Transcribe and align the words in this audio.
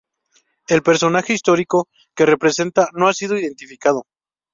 El 0.67 0.81
personaje 0.81 1.31
histórico 1.33 1.87
que 2.15 2.25
representa 2.25 2.89
no 2.93 3.07
ha 3.07 3.13
sido 3.13 3.37
identificado. 3.37 4.07